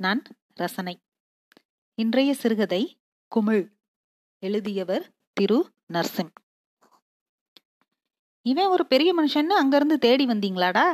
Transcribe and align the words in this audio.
நான் 0.00 0.22
ரசனை. 0.54 1.00
இன்றைய 1.94 2.34
சிறுகதை 2.34 3.00
குமிழ். 3.28 3.72
எழுதியவர் 4.38 5.12
திரு. 5.32 5.72
நர்சிம். 5.92 6.30
இவன் 8.42 8.66
ஒரு 8.66 8.86
பெரிய 8.86 9.14
மனுஷன்னு 9.14 9.46
அங்கிருந்து 9.46 9.98
தேடி 9.98 10.26
வந்தீங்களாடா? 10.26 10.84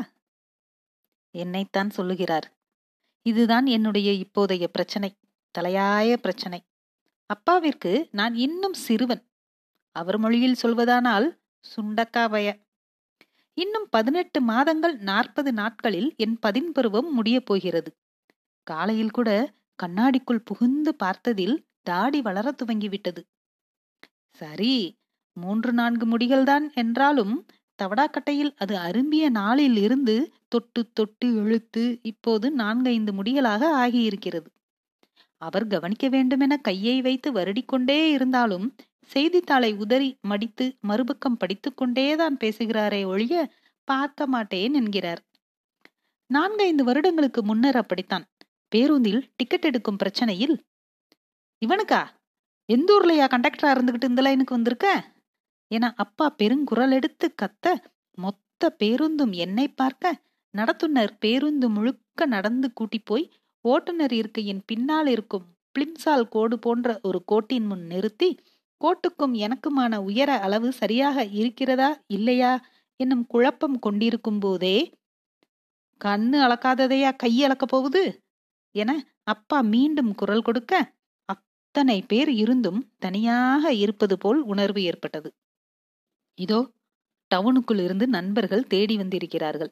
என்னைத்தான் 1.30 1.90
சொல்லுகிறார். 1.90 2.56
இதுதான் 3.22 3.66
என்னுடைய 3.66 4.12
இப்போதைய 4.12 4.64
பிரச்சனை 4.64 5.16
தலையாய 5.58 6.16
பிரச்சனை. 6.16 6.64
அப்பாவிற்கு 7.26 8.08
நான் 8.10 8.34
இன்னும் 8.34 8.74
சிறுவன். 8.74 9.30
அவர் 9.92 10.18
மொழியில் 10.18 10.56
சொல்வதானால் 10.62 11.38
சுண்டக்காபய 11.76 12.60
இன்னும் 13.54 13.88
பதினெட்டு 13.90 14.40
மாதங்கள் 14.40 14.96
நாற்பது 14.96 15.52
நாட்களில் 15.52 16.14
என் 16.16 16.38
பதின்பருவம் 16.46 17.10
முடியப் 17.10 17.46
போகிறது. 17.46 17.98
காலையில் 18.64 19.10
கூட 19.10 19.30
கண்ணாடிக்குள் 19.82 20.44
புகுந்து 20.44 20.96
பார்த்ததில் 21.04 21.56
தாடி 21.82 22.22
வளர 22.22 22.54
துவங்கிவிட்டது. 22.62 23.22
சரி 24.30 24.98
மூன்று 25.36 25.72
நான்கு 25.72 26.06
முடிகள்தான் 26.06 26.72
என்றாலும் 26.74 27.46
தவடாக்கட்டையில் 27.82 28.52
அது 28.56 28.74
அரும்பிய 28.76 29.28
நாளில் 29.28 29.76
இருந்து 29.76 30.32
தொட்டு 30.48 30.90
தொட்டு 30.92 31.34
இழுத்து 31.34 31.98
இப்போது 32.02 32.50
நான்கைந்து 32.50 33.12
முடிகளாக 33.12 33.62
ஆகியிருக்கிறது. 33.76 34.48
அவர் 35.36 35.66
கவனிக்க 35.66 36.08
வேண்டுமென 36.08 36.56
கையை 36.56 37.02
வைத்து 37.02 37.32
வருடிக்கொண்டே 37.32 38.10
இருந்தாலும் 38.10 38.66
செய்தித்தாளை 39.02 39.72
உதறி 39.74 40.18
மடித்து 40.20 40.76
மறுபக்கம் 40.80 41.36
படித்துக்கொண்டேதான் 41.40 42.36
பேசுகிறாரே 42.40 43.06
ஒழிய 43.06 43.34
பார்க்க 43.88 44.26
மாட்டேன் 44.26 44.74
என்கிறார். 44.74 45.22
நான்கைந்து 46.30 46.84
வருடங்களுக்கு 46.84 47.44
முன்னர் 47.44 47.76
அப்படித்தான். 47.76 48.24
பேருந்தில் 48.74 49.22
டிக்கெட் 49.36 49.64
எடுக்கும் 49.64 50.00
பிரச்சனையில் 50.02 50.54
இவனுக்கா? 51.62 52.00
எந்த 52.68 52.88
ஊர்லயா 52.96 53.26
கண்டக்டரா 53.28 53.68
இருந்துகிட்டு 53.74 54.04
இந்த 54.04 54.22
லைனுக்கு 54.22 54.56
வந்திருக்க? 54.56 54.88
என 55.70 55.90
அப்பா 55.96 56.26
பெருங்குரல் 56.38 56.90
எடுத்து 56.90 57.26
கத்த 57.42 57.66
மொத்த 58.18 58.70
பேருந்தும் 58.82 59.34
என்னை 59.36 59.66
பார்க்க 59.68 60.20
நடத்துனர் 60.54 61.12
பேருந்து 61.18 61.68
முழுக்க 61.68 62.26
நடந்து 62.26 62.72
கூட்டி 62.72 62.98
போய் 62.98 63.24
ஓட்டுநர் 63.64 64.12
இருக்கையின் 64.12 64.62
பின்னால் 64.66 65.06
இருக்கும் 65.06 65.46
பிளிம்சால் 65.74 66.26
கோடு 66.28 66.56
போன்ற 66.58 66.88
ஒரு 67.02 67.24
கோட்டின் 67.24 67.66
முன் 67.66 67.84
நிறுத்தி 67.86 68.30
கோட்டுக்கும் 68.80 69.34
எனக்குமான 69.44 69.96
உயர 70.02 70.30
அளவு 70.38 70.68
சரியாக 70.72 71.24
இருக்கிறதா 71.32 71.90
இல்லையா? 72.06 72.52
என்னும் 73.00 73.24
குழப்பம் 73.26 73.78
கொண்டிருக்கும் 73.78 74.38
போதே 74.38 74.76
கண்ணு 76.00 76.38
அளக்காததையா 76.46 77.10
கை 77.16 77.32
அளக்கப் 77.44 77.68
போகுது? 77.68 78.02
என 78.74 78.90
அப்பா 79.24 79.58
மீண்டும் 79.74 80.12
குரல் 80.14 80.42
கொடுக்க 80.42 80.72
அத்தனை 81.28 81.98
பேர் 82.02 82.30
இருந்தும் 82.34 82.80
தனியாக 82.98 83.72
இருப்பது 83.74 84.16
போல் 84.18 84.40
உணர்வு 84.42 84.80
ஏற்பட்டது. 84.82 85.28
இதோ 86.38 86.60
டவுனுக்குள் 87.30 87.80
இருந்து 87.84 88.06
நண்பர்கள் 88.08 88.64
தேடி 88.64 88.94
வந்திருக்கிறார்கள். 88.96 89.70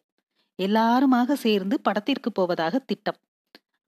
எல்லாருமாக 0.59 1.37
சேர்ந்து 1.37 1.77
படத்திற்கு 1.81 2.31
போவதாக 2.33 2.75
திட்டம். 2.81 3.19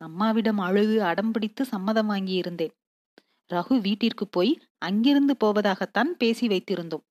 அம்மாவிடம் 0.00 0.58
அழுது 0.58 0.96
அடம் 1.02 1.32
பிடித்து 1.32 1.62
சம்மதம் 1.64 2.10
வாங்கியிருந்தேன். 2.10 2.74
ரகு 3.50 3.74
வீட்டிற்கு 3.80 4.24
போய் 4.28 4.52
அங்கிருந்து 4.78 5.34
போவதாகத்தான் 5.44 6.10
பேசி 6.16 6.46
வைத்திருந்தோம். 6.48 7.04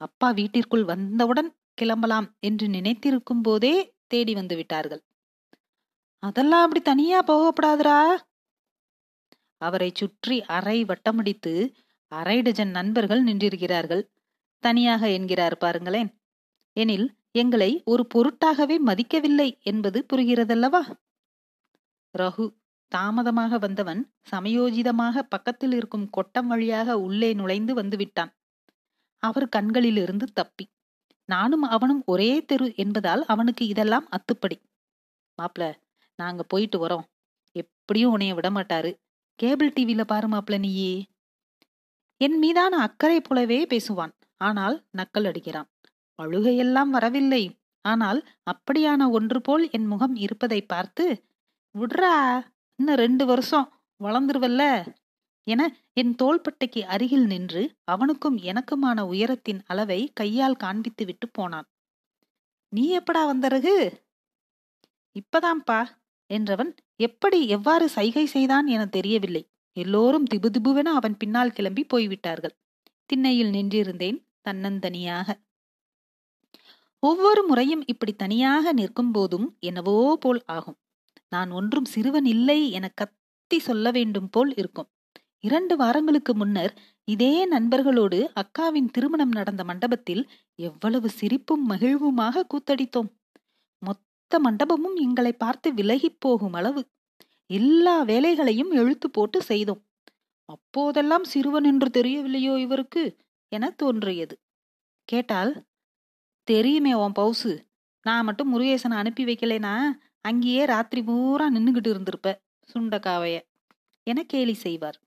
அப்பா 0.00 0.28
வீட்டிற்குள் 0.30 0.84
வந்தவுடன் 0.84 1.50
கிளம்பலாம் 1.74 2.28
என்று 2.40 2.66
நினைத்திருக்கும் 2.68 3.42
போதே 3.42 3.74
தேடி 4.06 4.32
வந்து 4.34 4.54
விட்டார்கள். 4.56 5.02
அதெல்லாம் 6.22 6.64
அப்படி 6.64 6.80
தனியா 6.82 7.18
போகப்படாதுரா 7.26 7.98
அவரை 9.60 9.88
சுற்றி 9.94 10.36
அரை 10.48 10.84
வட்டமடித்து 10.84 11.52
அரை 12.12 12.36
டஜன் 12.42 12.70
நண்பர்கள் 12.70 13.22
நின்றிருக்கிறார்கள். 13.22 14.02
தனியாக 14.64 15.08
என்கிறார் 15.08 15.56
பாருங்களேன். 15.58 16.10
எனில் 16.76 17.06
எங்களை 17.32 17.70
ஒரு 17.84 18.02
பொருட்டாகவே 18.14 18.76
மதிக்கவில்லை 18.88 19.48
என்பது 19.62 19.98
புரிகிறதல்லவா? 20.12 20.82
ரகு 22.14 22.46
தாமதமாக 22.92 23.58
வந்தவன் 23.58 24.00
சமயோஜிதமாக 24.30 25.22
பக்கத்தில் 25.28 25.72
இருக்கும் 25.72 26.08
கொட்டம் 26.10 26.46
வழியாக 26.46 26.98
உள்ளே 26.98 27.30
நுழைந்து 27.34 27.74
வந்து 27.74 27.96
விட்டான் 27.96 28.32
அவர் 29.22 29.48
கண்களிலிருந்து 29.48 30.26
தப்பி 30.32 30.64
நானும் 31.28 31.64
அவனும் 31.74 32.02
ஒரே 32.06 32.32
தெரு 32.44 32.68
என்பதால் 32.74 33.22
அவனுக்கு 33.24 33.64
இதெல்லாம் 33.66 34.06
அத்துப்படி. 34.08 34.56
மாப்ள 35.38 35.62
நாங்க 36.18 36.42
போயிட்டு 36.42 36.86
வரோம் 36.86 37.06
எப்படியும் 37.56 38.18
உன்னைய 38.18 38.34
விட 38.34 38.50
மாட்டாரு. 38.50 38.90
கேபிள் 39.38 39.72
டிவியில 39.72 40.02
பாரு 40.04 40.28
மாப்ள 40.28 40.58
நீயே. 40.58 40.92
என் 42.20 42.38
மீதான 42.38 42.76
அக்கறை 42.78 43.20
போலவே 43.20 43.58
பேசுவான். 43.64 44.12
ஆனால் 44.40 44.76
நக்கல் 44.98 45.28
அடிக்கிறான். 45.30 45.68
அழுகையெல்லாம் 46.18 46.90
வரவில்லை. 46.90 47.60
ஆனால் 47.84 48.20
அப்படியான 48.52 49.10
ஒன்று 49.10 49.40
போல் 49.40 49.70
என் 49.70 49.86
முகம் 49.86 50.14
இருப்பதை 50.14 50.62
பார்த்து 50.62 51.24
விட்றா 51.74 52.14
இன்னும் 52.78 52.96
ரெண்டு 52.96 53.26
வருஷம் 53.26 53.66
வளர்ந்துருவல்ல? 54.04 54.62
என 55.46 55.62
என் 55.92 56.14
தோள்பட்டைக்கு 56.22 56.80
அருகில் 56.84 57.26
நின்று 57.26 57.62
அவனுக்கும் 57.84 58.36
எனக்குமான 58.38 59.00
உயரத்தின் 59.00 59.60
அளவை 59.66 60.00
கையால் 60.14 60.56
காண்பித்து 60.56 61.04
விட்டு 61.04 61.28
போனான். 61.28 61.66
நீ 62.68 62.98
எப்படா 62.98 63.22
வந்தருகு 63.32 63.74
இப்பதான்ப்பா. 65.16 65.80
என்றவன் 66.32 66.70
எப்படி 66.96 67.38
எவ்வாறு 67.48 67.88
சைகை 67.88 68.24
செய்தான் 68.26 68.66
என 68.66 68.86
தெரியவில்லை. 68.86 69.42
எல்லோரும் 69.76 70.26
திபுதிபுவென 70.34 70.88
அவன் 70.92 71.16
பின்னால் 71.16 71.52
கிளம்பி 71.52 71.84
போய்விட்டார்கள். 71.84 72.54
திண்ணையில் 73.06 73.50
நின்றிருந்தேன் 73.50 74.18
தன்னந்தனியாக. 74.48 75.28
ஒவ்வொரு 77.02 77.42
முறையும் 77.44 77.84
இப்படி 77.86 78.12
தனியாக 78.14 78.72
நிற்கும் 78.72 79.12
போதும் 79.12 79.46
என்னவோ 79.60 80.16
போல் 80.20 80.42
ஆகும். 80.46 80.78
நான் 81.28 81.50
ஒன்றும் 81.50 81.84
சிறுவன் 81.84 82.24
இல்லை 82.24 82.70
என 82.70 82.88
கத்தி 82.88 83.58
சொல்ல 83.58 83.90
வேண்டும் 83.90 84.28
போல் 84.30 84.52
இருக்கும். 84.54 84.88
இரண்டு 85.40 85.74
வாரங்களுக்கு 85.76 86.32
முன்னர் 86.34 86.72
இதே 87.08 87.34
நண்பர்களோடு 87.46 88.18
அக்காவின் 88.34 88.90
திருமணம் 88.90 89.28
நடந்த 89.28 89.64
மண்டபத்தில் 89.64 90.22
எவ்வளவு 90.58 91.08
சிரிப்பும் 91.10 91.64
மகிழ்வுமாக 91.70 92.44
கூத்தடித்தோம். 92.52 93.10
மொத்த 93.82 94.11
மண்டபமும் 94.38 94.94
எங்களை 94.94 95.32
பார்த்து 95.32 95.72
விலகிப் 95.72 96.16
போகும் 96.18 96.52
அளவு. 96.52 96.88
எல்லா 97.46 98.02
வேலைகளையும் 98.02 98.70
எழுத்து 98.70 99.10
போட்டு 99.10 99.42
செய்தோம். 99.42 99.82
அப்போதெல்லாம் 100.44 101.24
சிறுவன் 101.24 101.64
என்று 101.64 101.88
தெரியவில்லையோ 101.88 102.58
இவருக்கு? 102.58 103.16
என 103.48 103.70
தோன்றியது. 103.70 104.40
கேட்டால் 105.04 105.64
தெரியுமே 106.44 106.94
உன் 106.94 107.12
பவுசு. 107.18 107.52
நான் 108.02 108.24
மட்டும் 108.24 108.48
முருகேசனை 108.54 108.96
அனுப்பி 108.96 109.24
வைக்கலைனா 109.24 109.90
அங்கேயே 110.20 110.64
ராத்திரி 110.64 111.02
பூரா 111.02 111.50
நின்னுகிட்டு 111.50 111.90
இருந்திருப்ப 111.90 112.34
சுண்டக்காவைய 112.74 113.40
என 114.02 114.22
கேலி 114.22 114.54
செய்வார். 114.54 114.98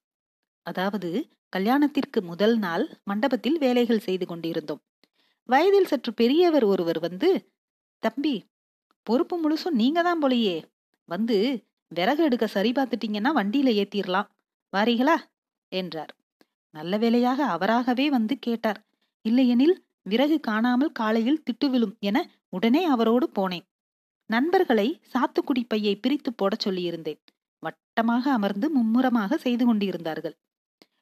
அதாவது 0.61 1.27
கல்யாணத்திற்கு 1.49 2.21
முதல் 2.21 2.57
நாள் 2.57 2.97
மண்டபத்தில் 3.03 3.57
வேலைகள் 3.57 3.99
செய்து 3.99 4.25
கொண்டிருந்தோம். 4.25 4.81
வயதில் 5.43 5.85
சற்று 5.85 6.13
பெரியவர் 6.13 6.63
ஒருவர் 6.63 6.99
வந்து 6.99 7.51
தம்பி 7.99 8.43
பொறுப்பு 9.05 9.35
முழுசும் 9.39 9.79
நீங்க 9.81 10.01
தான் 10.01 10.21
போலையே. 10.23 10.57
வந்து 11.09 11.37
விறகு 11.91 12.23
எடுக்க 12.23 12.47
சரி 12.47 12.71
பார்த்துட்டீங்கன்னா 12.71 13.31
வண்டியில 13.35 13.69
ஏத்திரலாம். 13.81 14.29
வாரீங்களா? 14.73 15.15
என்றார். 15.71 16.13
நல்ல 16.73 16.97
வேலையாக 16.97 17.45
அவராகவே 17.45 18.09
வந்து 18.09 18.39
கேட்டார். 18.39 18.79
இல்லையெனில் 19.25 19.75
விறகு 20.01 20.39
காணாமல் 20.39 20.91
காலையில் 20.91 21.43
திட்டு 21.43 21.69
விழும் 21.69 21.95
என 21.99 22.17
உடனே 22.49 22.83
அவரோடு 22.83 23.29
போனேன். 23.39 23.65
நண்பர்களை 24.29 24.87
சாத்துக்குடி 25.13 25.63
பையை 25.67 25.95
பிரித்து 25.95 26.33
போடச் 26.33 26.67
சொல்லியிருந்தேன். 26.67 27.19
வட்டமாக 27.63 28.31
அமர்ந்து 28.31 28.67
மும்முரமாக 28.69 29.37
செய்து 29.37 29.65
கொண்டிருந்தார்கள். 29.65 30.35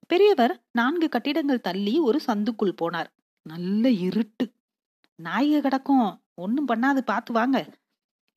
பெரியவர் 0.08 0.54
நான்கு 0.72 1.10
கட்டிடங்கள் 1.10 1.62
தள்ளி 1.62 2.00
ஒரு 2.00 2.20
சந்துக்குள் 2.28 2.80
போனார். 2.82 3.10
நல்ல 3.46 3.90
இருட்டு. 3.90 4.46
நாயக 5.20 5.62
கிடக்கும். 5.62 6.08
ஒன்னும் 6.36 6.68
பண்ணாது 6.68 7.02
பார்த்து 7.06 7.32
வாங்க. 7.34 7.58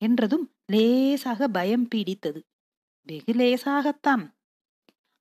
என்றதும் 0.01 0.45
லேசாக 0.65 1.47
பயம் 1.47 1.87
பீடித்தது. 1.95 2.39
வெகு 3.07 3.33
லேசாகத்தான். 3.33 4.23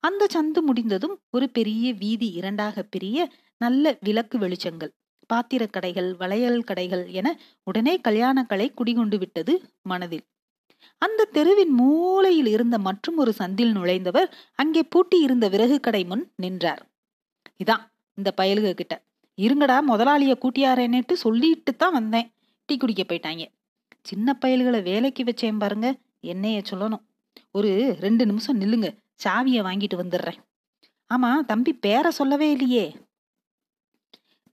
அந்த 0.00 0.26
சந்து 0.34 0.60
முடிந்ததும் 0.60 1.20
ஒரு 1.30 1.50
பெரிய 1.50 1.94
வீதி 1.94 2.30
இரண்டாக 2.30 2.82
பிரிய 2.82 3.32
நல்ல 3.56 3.98
விளக்கு 4.00 4.38
வெளிச்சங்கள் 4.38 4.92
பாத்திரக் 5.30 5.72
கடைகள் 5.72 6.16
வளையல் 6.16 6.62
கடைகள் 6.62 7.04
என 7.08 7.28
உடனே 7.62 8.00
கல்யாணக்களை 8.08 8.74
குடிகொண்டு 8.74 9.18
விட்டது 9.18 9.72
மனதில். 9.82 10.24
அந்த 10.98 11.24
தெருவின் 11.24 11.70
மூலையில் 11.70 12.46
இருந்த 12.46 12.78
மற்றும் 12.78 13.16
ஒரு 13.16 13.32
சந்தில் 13.38 13.72
நுழைந்தவர் 13.72 14.28
அங்கே 14.54 14.82
பூட்டி 14.82 15.18
இருந்த 15.20 15.48
விறகு 15.48 15.80
கடை 15.80 16.04
முன் 16.04 16.32
நின்றார். 16.36 16.82
இதான் 17.64 17.84
இந்த 18.14 18.34
பயலுக 18.36 18.72
கிட்ட. 18.72 18.94
இருங்கடா 19.38 19.80
முதலாளிய 19.80 20.38
கூட்டியாரேன்னுட்டு 20.40 21.12
சொல்லிட்டு 21.12 21.76
தான் 21.76 21.92
வந்தேன். 21.92 22.28
டீ 22.68 22.76
குடிக்க 22.76 23.02
போயிட்டாங்க 23.02 23.44
சின்ன 24.08 24.34
பயல்களை 24.34 24.80
வேலைக்கு 24.82 25.22
வச்சேன் 25.24 25.58
பாருங்க 25.58 25.88
என்னைய 26.20 26.62
சொல்லணும். 26.70 27.04
ஒரு 27.52 27.70
ரெண்டு 28.00 28.24
நிமிஷம் 28.26 28.60
நில்லுங்க 28.60 28.88
சாவியை 29.24 29.60
வாங்கிட்டு 29.68 29.96
வந்துடுறேன். 30.02 30.38
ஆமா 31.10 31.30
தம்பி 31.46 31.72
பேரை 31.84 32.10
சொல்லவே 32.10 32.48
இல்லையே. 32.50 32.86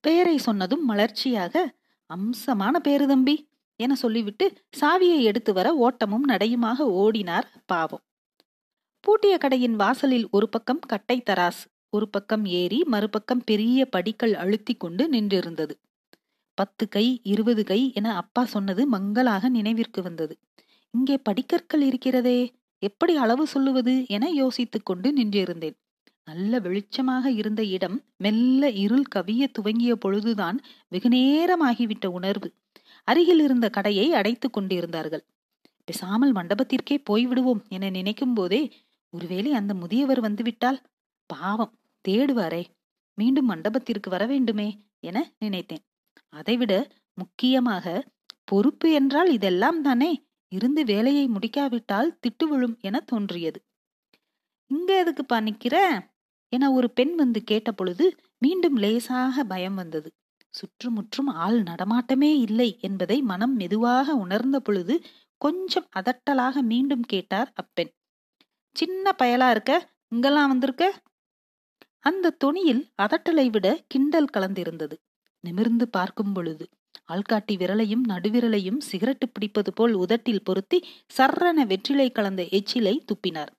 பெயரை 0.03 0.37
சொன்னதும் 0.37 0.85
மலர்ச்சியாக 0.89 1.63
அம்சமான 2.09 2.75
பேரு 2.77 3.05
தம்பி 3.07 3.35
என 3.79 3.95
சொல்லிவிட்டு 3.95 4.45
சாவியை 4.79 5.19
எடுத்து 5.21 5.51
வர 5.53 5.67
ஓட்டமும் 5.75 6.27
நடையுமாக 6.27 6.87
ஓடினார் 7.01 7.47
பாவம். 7.65 8.03
பூட்டிய 9.03 9.37
கடையின் 9.37 9.75
வாசலில் 9.75 10.27
ஒரு 10.31 10.47
பக்கம் 10.49 10.83
கட்டை 10.91 11.17
தராஸ் 11.29 11.63
ஒரு 11.89 12.05
பக்கம் 12.09 12.45
ஏறி 12.59 12.79
மறுபக்கம் 12.85 13.43
பெரிய 13.45 13.85
படிக்கல் 13.85 14.35
அழுத்தி 14.35 14.73
கொண்டு 14.75 15.03
நின்றிருந்தது. 15.09 15.73
பத்து 16.53 16.87
கை 16.87 17.19
இருபது 17.23 17.63
கை 17.63 17.91
என 17.93 18.15
அப்பா 18.15 18.45
சொன்னது 18.45 18.87
மங்களாக 18.87 19.49
நினைவிற்கு 19.49 20.01
வந்தது. 20.01 20.39
இங்கே 20.93 21.17
படிக்கற்கள் 21.17 21.81
இருக்கிறதே 21.81 22.39
எப்படி 22.79 23.15
அளவு 23.15 23.47
சொல்லுவது? 23.47 24.05
என 24.07 24.29
யோசித்துக் 24.29 24.85
கொண்டு 24.85 25.13
நின்றிருந்தேன். 25.13 25.77
நல்ல 26.25 26.59
வெளிச்சமாக 26.59 27.25
இருந்த 27.25 27.63
இடம் 27.63 28.01
மெல்ல 28.17 28.69
இருள் 28.69 29.07
கவிய 29.15 29.47
துவங்கிய 29.51 29.93
பொழுதுதான் 29.95 30.57
வெகுநேரமாகிவிட்ட 30.91 32.05
உணர்வு. 32.05 32.49
அருகில் 33.07 33.39
இருந்த 33.39 33.69
கடையை 33.69 34.13
அடைத்துக் 34.13 34.53
கொண்டிருந்தார்கள். 34.53 35.23
பேசாமல் 35.87 36.33
மண்டபத்திற்கே 36.33 36.97
போய்விடுவோம் 37.09 37.63
என 37.69 37.89
நினைக்கும் 37.89 38.33
போதே 38.33 38.61
ஒருவேளை 39.09 39.53
அந்த 39.53 39.73
முதியவர் 39.73 40.21
வந்துவிட்டால்? 40.21 40.79
பாவம் 41.29 41.73
தேடுவாரே 42.07 42.63
மீண்டும் 43.17 43.45
மண்டபத்திற்கு 43.45 44.09
வர 44.09 44.25
வேண்டுமே 44.25 44.69
என 44.99 45.17
நினைத்தேன். 45.39 45.83
அதைவிட 46.33 46.73
முக்கியமாக 47.13 47.85
பொறுப்பு 48.43 48.91
என்றால் 48.91 49.31
இதெல்லாம் 49.31 49.81
தானே? 49.81 50.11
இருந்து 50.51 50.85
வேலையை 50.85 51.25
முடிக்காவிட்டால் 51.27 52.09
திட்டு 52.21 52.45
விழும் 52.47 52.77
என 52.81 52.99
தோன்றியது. 52.99 53.59
இங்க 54.71 54.89
எதுக்குப்பா 55.03 55.37
நிக்கிற? 55.39 55.75
என 56.53 56.71
ஒரு 56.71 56.91
பெண் 56.91 57.15
வந்து 57.15 57.43
கேட்ட 57.43 57.71
பொழுது 57.71 58.05
மீண்டும் 58.37 58.75
லேசாக 58.75 59.43
பயம் 59.43 59.75
வந்தது. 59.75 60.09
சுற்றுமுற்றும் 60.53 61.27
ஆள் 61.27 61.63
நடமாட்டமே 61.63 62.31
இல்லை 62.39 62.77
என்பதை 62.79 63.21
மனம் 63.21 63.55
மெதுவாக 63.55 64.15
உணர்ந்த 64.15 64.59
பொழுது 64.59 64.95
கொஞ்சம் 65.37 65.87
அதட்டலாக 65.95 66.61
மீண்டும் 66.61 67.01
கேட்டார் 67.01 67.51
அப்பெண். 67.55 67.91
சின்ன 68.75 69.15
பயலா 69.23 69.49
இருக்க? 69.49 69.71
இங்கெல்லாம் 70.09 70.47
வந்திருக்க? 70.47 70.85
அந்த 71.99 72.35
தொனியில் 72.45 72.83
அதட்டலை 73.01 73.49
விட 73.49 73.67
கிண்டல் 73.87 74.33
கலந்திருந்தது. 74.33 74.95
நிமிர்ந்து 75.43 75.85
பார்க்கும் 75.89 76.33
பொழுது 76.33 76.65
ஆள்காட்டி 77.13 77.53
விரலையும் 77.53 78.03
நடுவிரலையும் 78.07 78.79
சிகரெட்டு 78.91 79.25
பிடிப்பது 79.33 79.73
போல் 79.73 79.93
உதட்டில் 79.93 80.43
பொருத்தி 80.43 80.77
சர்ரன 81.17 81.65
வெற்றிலை 81.65 82.11
கலந்த 82.11 82.41
எச்சிலை 82.51 82.95
துப்பினார். 83.05 83.51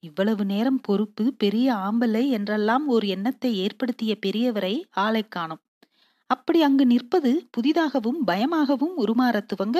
இவ்வளவு 0.00 0.44
நேரம் 0.44 0.80
பொறுப்பு 0.80 1.24
பெரிய 1.34 1.74
ஆம்பலை 1.74 2.28
என்றெல்லாம் 2.28 2.86
ஒரு 2.86 3.08
எண்ணத்தை 3.08 3.50
ஏற்படுத்திய 3.56 4.12
பெரியவரை 4.26 4.74
ஆளை 4.96 5.22
காணும். 5.28 5.62
அப்படி 6.30 6.62
அங்கு 6.62 6.86
நிற்பது 6.86 7.30
புதிதாகவும் 7.56 8.20
பயமாகவும் 8.24 8.94
உருமாற 8.98 9.36
துவங்க 9.46 9.78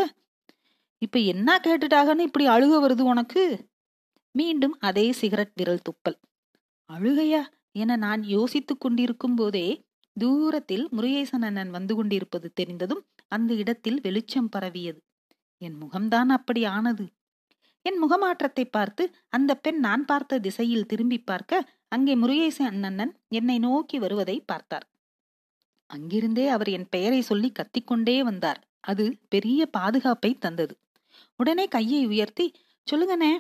இப்ப 1.02 1.18
என்ன 1.18 1.60
கேட்டுட்டாகன்னு 1.64 2.20
இப்படி 2.20 2.46
அழுக 2.48 2.74
வருது 2.82 3.00
உனக்கு? 3.00 3.44
மீண்டும் 4.34 4.76
அதே 4.80 5.12
சிகரெட் 5.12 5.54
விரல் 5.54 5.84
துப்பல். 5.88 6.18
அழுகையா? 6.90 7.42
என 7.72 7.96
நான் 7.96 8.22
யோசித்துக் 8.24 8.80
கொண்டிருக்கும் 8.80 9.34
போதே 9.34 9.66
தூரத்தில் 10.16 10.88
முருகேசன் 10.96 11.42
அண்ணன் 11.42 11.70
வந்து 11.70 11.94
கொண்டிருப்பது 11.94 12.52
தெரிந்ததும் 12.54 13.02
அந்த 13.28 13.54
இடத்தில் 13.54 14.00
வெளிச்சம் 14.00 14.48
பரவியது. 14.48 15.00
என் 15.58 15.76
முகம்தான் 15.82 16.28
அப்படி 16.28 16.64
ஆனது. 16.64 17.04
என் 17.82 17.98
முகமாற்றத்தை 17.98 18.64
பார்த்து 18.64 19.04
அந்த 19.28 19.54
பெண் 19.54 19.78
நான் 19.78 20.04
பார்த்த 20.04 20.38
திசையில் 20.38 20.86
திரும்பி 20.86 21.18
பார்க்க 21.18 21.68
அங்கே 21.88 22.14
முருகேசன் 22.16 22.84
அண்ணன் 22.84 23.12
என்னை 23.28 23.58
நோக்கி 23.58 23.98
வருவதை 23.98 24.40
பார்த்தார். 24.40 24.86
அங்கிருந்தே 25.86 26.48
அவர் 26.48 26.68
என் 26.68 26.88
பெயரை 26.88 27.20
சொல்லி 27.20 27.52
கத்திக்கொண்டே 27.52 28.22
வந்தார். 28.24 28.60
அது 28.80 29.04
பெரிய 29.28 29.66
பாதுகாப்பை 29.66 30.38
தந்தது. 30.38 30.74
உடனே 31.36 31.66
கையை 31.66 32.06
உயர்த்தி 32.06 32.46
சொல்லுங்கனே 32.86 33.32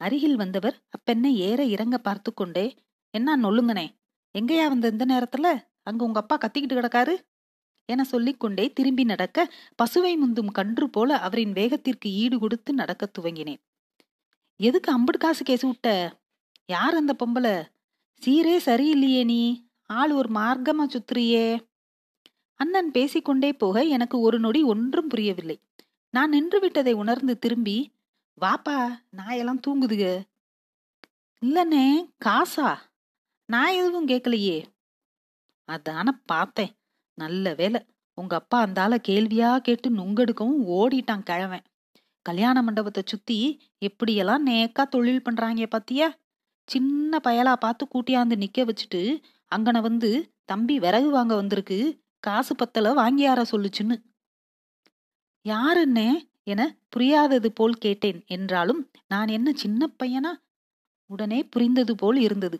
அருகில் 0.00 0.36
வந்தவர் 0.36 0.76
அப்பெண்ணை 0.90 1.32
ஏற 1.34 1.64
இறங்க 1.64 1.98
பார்த்து 1.98 2.34
கொண்டே 2.34 2.66
என்ன 3.10 3.36
நொல்லுங்கனே 3.36 3.86
எங்கேயா 4.38 4.68
வந்த 4.68 4.88
இந்த 4.88 5.04
நேரத்துல? 5.04 5.64
அங்க 5.82 6.04
உங்க 6.04 6.20
அப்பா 6.20 6.38
கத்திக்கிட்டு 6.38 6.78
கிடக்காரு? 6.78 7.14
என 7.84 8.04
சொல்லிக்கொண்டே 8.04 8.72
திரும்பி 8.72 9.04
நடக்க 9.04 9.52
பசுவை 9.82 10.16
முந்தும் 10.16 10.50
கன்று 10.50 10.90
போல 10.90 11.18
அவரின் 11.18 11.52
வேகத்திற்கு 11.52 12.06
ஈடு 12.06 12.38
கொடுத்து 12.38 12.74
நடக்க 12.74 13.10
துவங்கினேன். 13.18 13.60
எதுக்கு 14.56 15.00
அம்புடு 15.00 15.18
காசு 15.18 15.44
கேசு 15.44 15.66
விட்ட? 15.66 16.18
யார் 16.66 16.94
அந்த 16.94 17.16
பொம்பளை? 17.24 17.68
சீரே 18.26 18.56
சரியில்லையே 18.64 19.24
நீ. 19.24 19.68
ஆள் 19.86 20.10
ஒரு 20.10 20.28
மார்க்கமா 20.32 20.84
சுத்துறியே. 20.86 21.68
அண்ணன் 22.54 22.90
பேசிக்கொண்டே 22.90 23.52
போக 23.52 23.82
எனக்கு 23.82 24.20
ஒரு 24.20 24.38
நொடி 24.38 24.62
ஒன்றும் 24.62 25.08
புரியவில்லை. 25.08 25.60
நான் 26.10 26.28
நின்று 26.28 26.60
விட்டதை 26.60 26.92
உணர்ந்து 26.92 27.38
திரும்பி 27.38 27.92
வாப்பா 28.40 28.98
நாயெல்லாம் 29.16 29.60
தூங்குதுக. 29.66 30.20
இல்லனே 31.46 32.10
காசா? 32.24 32.89
நான் 33.50 33.72
எதுவும் 33.72 34.08
கேட்கலையே 34.08 34.64
அதான 35.68 36.08
பார்த்தேன் 36.24 36.72
நல்ல 37.14 37.54
வேலை 37.54 37.86
உங்க 38.14 38.36
அப்பா 38.36 38.66
அந்தால 38.66 38.98
கேள்வியா 39.08 39.58
கேட்டு 39.58 39.90
நுங்கெடுக்கவும் 39.90 40.62
ஓடிட்டான் 40.66 41.22
கிழவன். 41.22 41.62
கல்யாண 42.22 42.62
மண்டபத்தை 42.62 43.02
சுத்தி 43.06 43.58
எப்படியெல்லாம் 43.80 44.46
நேக்கா 44.46 44.82
தொழில் 44.82 45.22
பண்றாங்க 45.22 45.66
பாத்தியா? 45.66 46.18
சின்ன 46.64 47.20
பயலா 47.24 47.52
பார்த்து 47.56 47.86
கூட்டியாந்து 47.86 48.36
நிக்க 48.36 48.64
வச்சுட்டு 48.64 49.22
அங்கன 49.56 49.80
வந்து 49.80 50.32
தம்பி 50.44 50.78
விறகு 50.78 51.10
வாங்க 51.10 51.34
வந்திருக்கு 51.34 52.02
காசு 52.18 52.56
பத்தல 52.56 52.94
வாங்கியார 52.94 53.44
சொல்லுச்சுன்னு. 53.50 53.96
யாருன்னே 55.44 56.10
என 56.42 56.76
புரியாதது 56.88 57.46
போல் 57.46 57.72
கேட்டேன். 57.72 58.24
என்றாலும் 58.26 58.90
நான் 59.08 59.28
என்ன 59.28 59.52
சின்ன 59.52 59.90
பையனா? 60.02 60.32
உடனே 61.06 61.42
புரிந்தது 61.44 61.94
போல் 61.94 62.16
இருந்தது. 62.16 62.58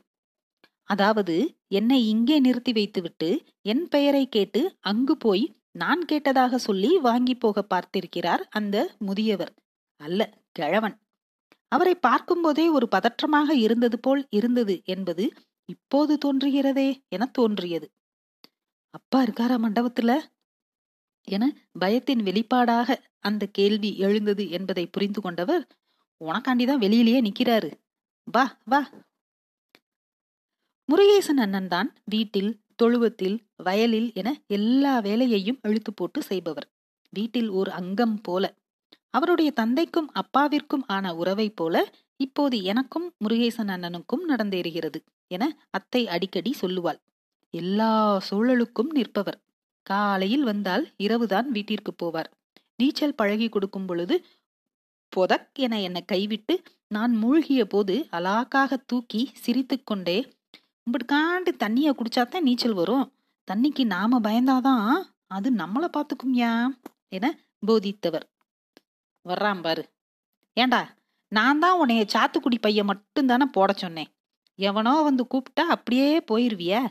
அதாவது 0.90 1.34
என்னை 1.68 1.98
இங்கே 2.08 2.36
நிறுத்தி 2.40 2.72
வைத்துவிட்டு 2.72 3.28
என் 3.62 3.84
பெயரை 3.88 4.28
கேட்டு 4.28 4.60
அங்கு 4.80 5.16
போய் 5.16 5.44
நான் 5.72 6.02
கேட்டதாக 6.12 6.54
சொல்லி 6.54 6.90
வாங்கி 6.98 7.34
போக 7.34 7.64
பார்த்திருக்கிறார் 7.66 8.42
அந்த 8.50 8.76
முதியவர். 8.98 9.52
அல்ல 10.00 10.20
கிழவன். 10.52 10.96
அவரை 11.68 11.94
பார்க்கும்போதே 11.94 12.68
ஒரு 12.68 12.86
பதற்றமாக 12.90 13.50
இருந்தது 13.56 13.98
போல் 14.00 14.22
இருந்தது 14.30 14.74
என்பது 14.84 15.24
இப்போது 15.64 16.12
தோன்றுகிறதே 16.24 16.88
என 17.08 17.28
தோன்றியது. 17.32 17.86
அப்பா 18.94 19.18
இருக்காரா 19.22 19.56
மண்டபத்துல? 19.64 20.12
என 21.28 21.44
பயத்தின் 21.78 22.22
வெளிப்பாடாக 22.22 22.96
அந்த 23.18 23.46
கேள்வி 23.46 23.90
எழுந்தது 23.98 24.44
என்பதை 24.50 24.84
புரிந்து 24.86 25.20
கொண்டவர் 25.20 25.64
உனக்காண்டிதான் 26.20 26.82
வெளியிலேயே 26.84 27.20
நிக்கிறாரு. 27.28 27.70
வா 28.28 28.44
வா 28.64 28.80
முருகேசன் 30.90 31.40
அண்ணன் 31.40 31.68
தான் 31.68 31.88
வீட்டில் 32.04 32.52
தொழுவத்தில் 32.74 33.36
வயலில் 33.56 34.12
என 34.14 34.28
எல்லா 34.46 34.98
வேலையையும் 34.98 35.58
இழுத்து 35.62 35.94
போட்டு 35.94 36.22
செய்பவர். 36.22 36.66
வீட்டில் 37.12 37.48
ஒரு 37.48 37.70
அங்கம் 37.70 38.20
போல. 38.20 38.44
அவருடைய 39.10 39.50
தந்தைக்கும் 39.50 40.10
அப்பாவிற்கும் 40.12 40.84
ஆன 40.86 41.14
உறவை 41.14 41.50
போல 41.50 41.84
இப்போது 42.16 42.62
எனக்கும் 42.62 43.06
முருகேசன் 43.24 43.70
அண்ணனுக்கும் 43.70 44.24
நடந்தேறுகிறது 44.28 44.98
என 45.26 45.56
அத்தை 45.70 46.08
அடிக்கடி 46.08 46.54
சொல்லுவாள். 46.60 47.00
எல்லா 47.54 47.92
சூழலுக்கும் 48.30 48.90
நிற்பவர். 48.92 49.38
காலையில் 49.82 50.42
வந்தால் 50.42 50.84
இரவுதான் 50.96 51.48
வீட்டிற்கு 51.50 51.94
போவார். 52.02 52.30
நீச்சல் 52.76 53.14
பழகி 53.14 53.48
கொடுக்கும் 53.48 53.86
பொழுது 53.86 54.16
பொதக் 55.12 55.48
என 55.54 55.80
என்னை 55.80 56.04
கைவிட்டு 56.04 56.62
நான் 56.88 57.14
மூழ்கிய 57.16 57.64
போது 57.64 58.06
அலாக்காக 58.12 58.76
தூக்கி 58.86 59.30
சிரித்துக்கொண்டே 59.34 60.18
காண்டு 60.98 61.50
தண்ணியை 61.56 61.92
குடிச்சாதான் 61.92 62.40
நீச்சல் 62.40 62.72
வரும். 62.72 63.12
தண்ணிக்கு 63.48 63.84
நாம 63.84 64.20
பயந்தாதான் 64.20 65.02
அது 65.26 65.52
நம்மளை 65.52 65.88
பார்த்துக்கும்யா 65.96 66.68
என 67.08 67.38
போதித்தவர். 67.66 68.26
வர்றான் 69.24 69.62
பாரு. 69.62 69.82
ஏண்டா 70.52 70.94
நான் 71.28 71.58
தான் 71.58 71.78
உன்னைய 71.80 72.04
சாத்துக்குடி 72.14 72.58
பைய 72.60 72.84
மட்டும்தானே 72.84 73.44
போட 73.52 73.72
சொன்னேன். 73.72 74.10
எவனோ 74.54 75.02
வந்து 75.02 75.24
கூப்பிட்டா 75.24 75.60
அப்படியே 75.60 76.24
போயிருவிய? 76.30 76.84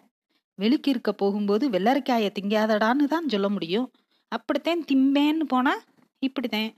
வெளிக்கு 0.55 0.89
இருக்க 0.89 1.13
போகும்போது 1.13 1.69
வெள்ளரிக்காய 1.69 2.31
திங்காதடான்னு 2.39 3.03
தான் 3.03 3.27
சொல்ல 3.27 3.49
முடியும். 3.49 3.91
அப்படித்தான் 4.27 4.85
திம்பேன்னு 4.91 5.45
போனா 5.47 5.73
இப்படித்தேன். 6.21 6.71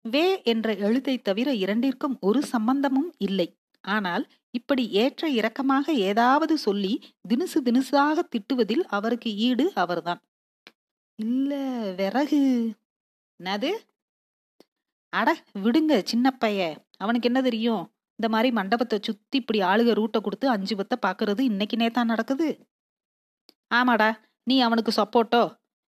வே 0.00 0.42
என்ற 0.42 0.74
எழுத்தை 0.74 1.18
தவிர 1.18 1.54
இரண்டிற்கும் 1.54 2.16
ஒரு 2.20 2.42
சம்பந்தமும் 2.42 3.14
இல்லை. 3.16 3.58
ஆனால் 3.80 4.28
இப்படி 4.58 4.84
ஏற்ற 5.02 5.28
இறக்கமாக 5.38 5.92
ஏதாவது 6.08 6.54
சொல்லி 6.66 6.92
தினுசு 7.28 7.58
தினுசாக 7.64 8.18
திட்டுவதில் 8.32 8.84
அவருக்கு 8.96 9.30
ஈடு 9.46 9.66
அவர்தான். 9.74 10.22
இல்ல 11.18 11.52
விறகு. 11.96 12.42
என்னது? 13.40 13.70
அட 15.12 15.28
விடுங்க 15.64 15.94
சின்ன 16.04 16.26
பைய. 16.42 16.60
அவனுக்கு 16.96 17.28
என்ன 17.28 17.40
தெரியும்? 17.42 17.84
இந்த 18.18 18.28
மாதிரி 18.34 18.48
மண்டபத்தை 18.52 18.98
சுத்தி 19.02 19.36
இப்படி 19.38 19.58
ஆளுக 19.62 19.90
ரூட்டை 19.98 20.20
கொடுத்து 20.20 20.46
அஞ்சு 20.48 20.74
பத்த 20.76 20.94
பாக்குறது 21.06 21.42
இன்னைக்குனே 21.50 21.88
தான் 21.90 22.10
நடக்குது. 22.12 22.48
ஆமாடா 23.74 24.10
நீ 24.46 24.56
அவனுக்கு 24.60 24.92
சப்போர்ட்டோ 25.00 25.42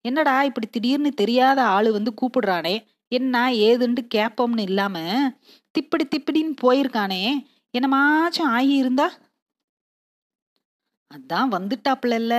என்னடா 0.04 0.34
இப்படி 0.48 0.66
திடீர்னு 0.66 1.10
தெரியாத 1.12 1.58
ஆளு 1.76 1.90
வந்து 1.92 2.10
கூப்பிடுறானே. 2.20 2.74
என்ன 3.12 3.34
ஏதுண்டு 3.66 4.02
கேப்போம்னு 4.14 4.64
இல்லாம 4.68 4.96
திப்பிடி 5.74 6.04
திப்பிடின்னு 6.10 6.54
போயிருக்கானே. 6.62 7.24
என்னமாச்சும் 7.74 8.50
ஆகியிருந்தா? 8.52 9.06
அதான் 11.10 11.48
வந்துட்டாப்புலல்ல 11.52 12.34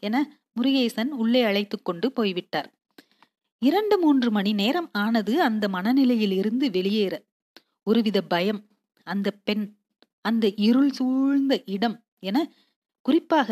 என 0.00 0.16
முருகேசன் 0.60 1.10
உள்ளே 1.14 1.42
அழைத்து 1.42 1.82
கொண்டு 1.82 2.12
போய்விட்டார். 2.12 2.68
இரண்டு 3.62 3.98
மூன்று 3.98 4.30
மணி 4.30 4.52
நேரம் 4.52 4.90
ஆனது 4.92 5.42
அந்த 5.42 5.68
மனநிலையில் 5.68 6.30
இருந்து 6.30 6.70
வெளியேற. 6.70 7.14
ஒருவித 7.82 8.22
பயம் 8.22 8.60
அந்த 9.06 9.30
பெண் 9.44 9.64
அந்த 10.20 10.54
இருள் 10.56 10.92
சூழ்ந்த 10.92 11.62
இடம் 11.66 11.96
என 12.20 12.36
குறிப்பாக 13.06 13.50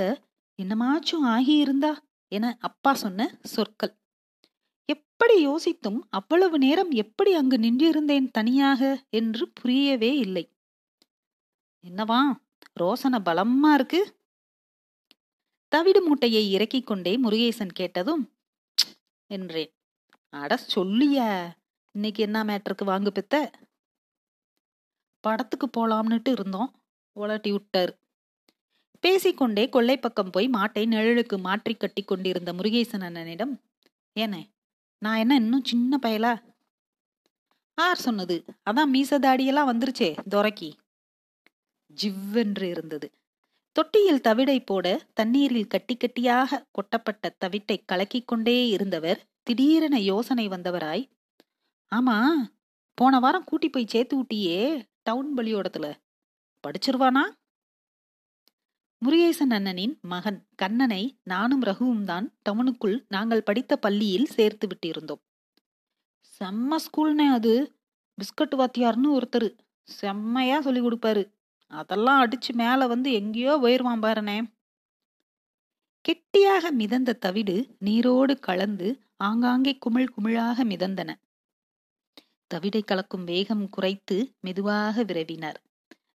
என்னமாச்சும் 0.59 1.25
ஆகியிருந்தா? 1.27 1.93
என 2.33 2.57
அப்பா 2.61 2.95
சொன்ன 2.95 3.21
சொற்கள். 3.43 3.93
எப்படி 4.89 5.47
யோசித்தும் 5.47 6.01
அவ்வளவு 6.11 6.59
நேரம் 6.59 6.91
எப்படி 6.91 7.35
அங்கு 7.35 7.57
நின்றிருந்தேன் 7.57 8.31
தனியாக 8.31 8.83
என்று 9.11 9.45
புரியவே 9.55 10.13
இல்லை. 10.19 10.45
என்னவா? 11.85 12.21
ரோசனை 12.81 13.19
பலமா 13.25 13.71
இருக்கு. 13.75 14.01
தவிடு 15.69 16.01
மூட்டையை 16.03 16.43
இறக்கிக் 16.53 16.87
கொண்டே 16.87 17.13
முருகேசன் 17.19 17.73
கேட்டதும் 17.73 18.23
என்றேன். 19.31 19.73
அட 20.33 20.57
சொல்லிய 20.57 21.19
இன்னைக்கு 21.95 22.23
என்ன 22.23 22.45
மேட்ருக்கு 22.45 22.85
வாங்கு 22.85 23.09
பித்த? 23.09 23.35
படத்துக்கு 25.25 25.67
போலாம்னுட்டு 25.69 26.29
இருந்தோம் 26.29 26.71
உலட்டி 27.17 27.51
விட்டார். 27.51 27.93
பேசிக்கொண்டே 29.01 29.69
கொள்ளை 29.69 29.99
பக்கம் 29.99 30.31
போய் 30.31 30.49
மாட்டை 30.49 30.83
நிழலுக்கு 30.87 31.41
மாற்றி 31.41 31.75
கட்டி 31.75 32.03
கொண்டிருந்த 32.03 32.53
முருகேசன் 32.53 33.05
அண்ணனிடம் 33.09 33.55
ஏனே 34.17 34.43
நான் 34.99 35.17
என்ன 35.17 35.35
இன்னும் 35.35 35.65
சின்ன 35.65 35.99
பயலா? 36.03 36.33
ஆர் 37.79 37.97
சொன்னது 37.97 38.37
அதான் 38.71 38.93
மீசதாடியெல்லாம் 38.93 39.71
வந்துருச்சே 39.73 40.11
துறக்கி 40.29 40.71
ஜிவ்வென்று 42.03 42.63
இருந்தது. 42.63 43.07
தொட்டியில் 43.77 44.21
தவிடை 44.21 44.61
போட 44.61 44.87
தண்ணீரில் 45.15 45.67
கட்டி 45.67 45.97
கட்டியாக 45.97 46.61
கொட்டப்பட்ட 46.71 47.37
தவிட்டை 47.45 47.77
கலக்கிக் 47.85 48.29
கொண்டே 48.29 48.69
இருந்தவர் 48.69 49.21
திடீரென 49.43 49.99
யோசனை 50.01 50.49
வந்தவராய் 50.49 51.05
ஆமா 51.93 52.17
போன 52.99 53.19
வாரம் 53.19 53.45
கூட்டி 53.45 53.69
போய் 53.71 53.87
சேர்த்து 53.87 54.15
விட்டியே 54.23 54.59
டவுன் 55.03 55.31
பலியோடத்துல. 55.37 55.87
படிச்சிருவானா? 56.65 57.23
முருகேசன் 59.03 59.53
அண்ணனின் 59.53 59.95
மகன் 60.03 60.47
கண்ணனை 60.55 61.03
நானும் 61.23 61.63
ரகுவும் 61.63 62.05
தான் 62.05 62.27
டவுனுக்குள் 62.49 62.97
நாங்கள் 63.09 63.43
படித்த 63.43 63.77
பள்ளியில் 63.77 64.27
சேர்த்து 64.27 64.67
விட்டிருந்தோம். 64.67 65.23
செம்ம 66.39 66.77
ஸ்கூல்னே 66.85 67.29
அது. 67.33 67.55
பிஸ்கட் 68.19 68.55
வாத்தியார்னு 68.55 69.11
ஒருத்தர் 69.13 69.49
செம்மையா 69.89 70.61
சொல்லி 70.61 70.81
கொடுப்பாரு. 70.81 71.23
அதெல்லாம் 71.73 72.21
அடிச்சு 72.25 72.53
மேலே 72.53 72.87
வந்து 72.87 73.13
எங்கேயோ 73.13 73.53
போயிடுவான் 73.63 74.03
பாருனே. 74.03 74.39
கெட்டியாக 76.05 76.71
மிதந்த 76.71 77.13
தவிடு 77.13 77.57
நீரோடு 77.79 78.39
கலந்து 78.39 78.89
ஆங்காங்கே 79.17 79.79
குமிழ் 79.79 80.13
குமிழாக 80.15 80.65
மிதந்தன. 80.65 81.11
தவிடை 82.47 82.83
கலக்கும் 82.83 83.25
வேகம் 83.25 83.69
குறைத்து 83.69 84.17
மெதுவாக 84.41 85.05
விரவினார். 85.05 85.61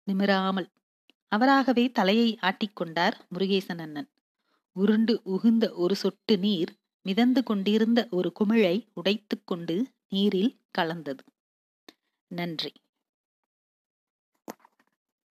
நிமிராமல் 0.03 0.67
அவராகவே 1.31 1.91
தலையை 1.91 2.29
ஆட்டிக்கொண்டார் 2.41 3.15
முருகேசன் 3.35 3.81
அண்ணன். 3.81 4.09
உருண்டு 4.75 5.21
உகுந்த 5.25 5.65
ஒரு 5.73 5.95
சொட்டு 5.95 6.35
நீர் 6.37 6.71
மிதந்து 7.05 7.43
கொண்டிருந்த 7.43 8.07
ஒரு 8.11 8.31
குமிழை 8.31 8.75
உடைத்துக்கொண்டு 8.95 9.75
நீரில் 10.09 10.53
கலந்தது. 10.71 11.23
நன்றி. 12.31 12.71